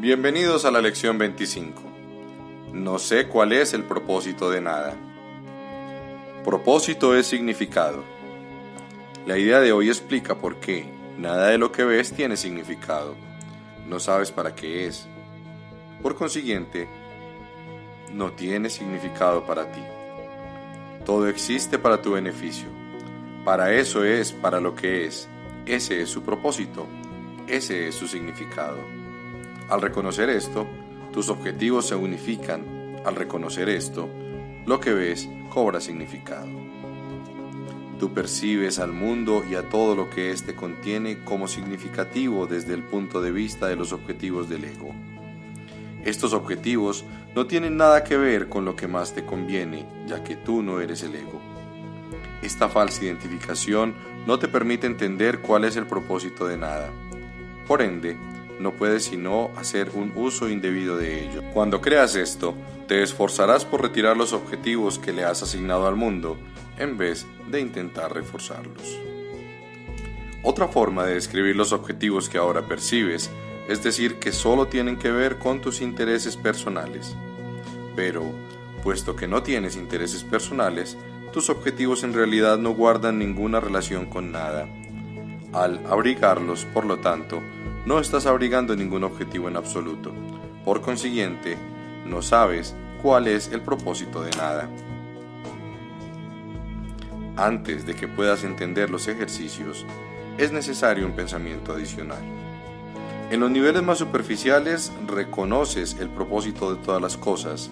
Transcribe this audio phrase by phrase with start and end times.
[0.00, 1.82] Bienvenidos a la lección 25.
[2.72, 4.94] No sé cuál es el propósito de nada.
[6.44, 8.04] Propósito es significado.
[9.26, 10.88] La idea de hoy explica por qué
[11.18, 13.16] nada de lo que ves tiene significado.
[13.88, 15.08] No sabes para qué es.
[16.00, 16.88] Por consiguiente,
[18.12, 19.82] no tiene significado para ti.
[21.04, 22.68] Todo existe para tu beneficio.
[23.44, 25.28] Para eso es para lo que es.
[25.66, 26.86] Ese es su propósito.
[27.48, 28.97] Ese es su significado.
[29.68, 30.66] Al reconocer esto,
[31.12, 32.96] tus objetivos se unifican.
[33.04, 34.08] Al reconocer esto,
[34.64, 36.48] lo que ves cobra significado.
[37.98, 42.82] Tú percibes al mundo y a todo lo que éste contiene como significativo desde el
[42.82, 44.94] punto de vista de los objetivos del ego.
[46.04, 50.36] Estos objetivos no tienen nada que ver con lo que más te conviene, ya que
[50.36, 51.42] tú no eres el ego.
[52.40, 53.94] Esta falsa identificación
[54.26, 56.90] no te permite entender cuál es el propósito de nada.
[57.66, 58.16] Por ende,
[58.58, 61.42] no puedes sino hacer un uso indebido de ello.
[61.52, 62.54] Cuando creas esto,
[62.86, 66.36] te esforzarás por retirar los objetivos que le has asignado al mundo
[66.78, 68.98] en vez de intentar reforzarlos.
[70.42, 73.30] Otra forma de describir los objetivos que ahora percibes
[73.68, 77.14] es decir que solo tienen que ver con tus intereses personales.
[77.94, 78.22] Pero,
[78.82, 80.96] puesto que no tienes intereses personales,
[81.32, 84.66] tus objetivos en realidad no guardan ninguna relación con nada.
[85.52, 87.42] Al abrigarlos, por lo tanto,
[87.88, 90.12] no estás abrigando ningún objetivo en absoluto.
[90.62, 91.56] Por consiguiente,
[92.04, 94.68] no sabes cuál es el propósito de nada.
[97.34, 99.86] Antes de que puedas entender los ejercicios,
[100.36, 102.20] es necesario un pensamiento adicional.
[103.30, 107.70] En los niveles más superficiales reconoces el propósito de todas las cosas.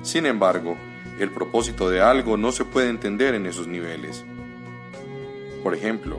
[0.00, 0.74] Sin embargo,
[1.18, 4.24] el propósito de algo no se puede entender en esos niveles.
[5.62, 6.18] Por ejemplo,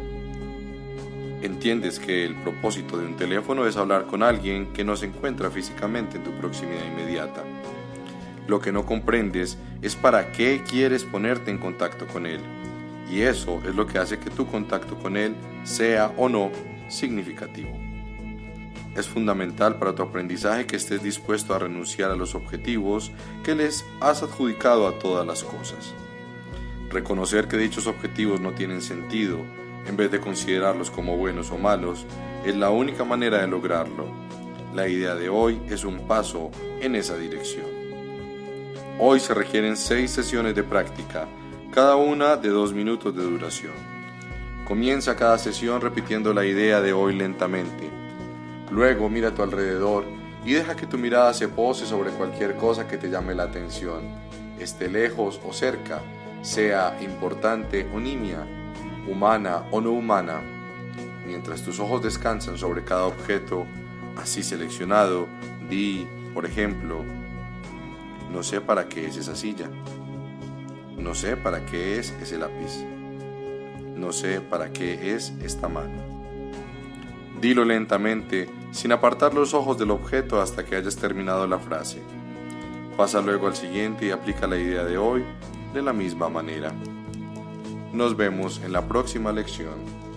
[1.41, 5.49] Entiendes que el propósito de un teléfono es hablar con alguien que no se encuentra
[5.49, 7.43] físicamente en tu proximidad inmediata.
[8.47, 12.41] Lo que no comprendes es para qué quieres ponerte en contacto con él.
[13.09, 16.51] Y eso es lo que hace que tu contacto con él sea o no
[16.89, 17.71] significativo.
[18.95, 23.11] Es fundamental para tu aprendizaje que estés dispuesto a renunciar a los objetivos
[23.43, 25.95] que les has adjudicado a todas las cosas.
[26.91, 29.39] Reconocer que dichos objetivos no tienen sentido
[29.87, 32.05] en vez de considerarlos como buenos o malos,
[32.45, 34.05] es la única manera de lograrlo.
[34.73, 37.65] La idea de hoy es un paso en esa dirección.
[38.99, 41.27] Hoy se requieren seis sesiones de práctica,
[41.73, 43.73] cada una de dos minutos de duración.
[44.67, 47.89] Comienza cada sesión repitiendo la idea de hoy lentamente.
[48.69, 50.05] Luego mira a tu alrededor
[50.45, 54.01] y deja que tu mirada se pose sobre cualquier cosa que te llame la atención,
[54.59, 56.01] esté lejos o cerca,
[56.41, 58.60] sea importante o nimia
[59.11, 60.41] humana o no humana,
[61.25, 63.65] mientras tus ojos descansan sobre cada objeto
[64.17, 65.27] así seleccionado,
[65.69, 67.03] di, por ejemplo,
[68.31, 69.69] no sé para qué es esa silla,
[70.97, 72.85] no sé para qué es ese lápiz,
[73.95, 76.11] no sé para qué es esta mano.
[77.39, 82.01] Dilo lentamente, sin apartar los ojos del objeto hasta que hayas terminado la frase.
[82.95, 85.23] Pasa luego al siguiente y aplica la idea de hoy
[85.73, 86.71] de la misma manera.
[87.93, 90.10] Nos vemos en la próxima lección.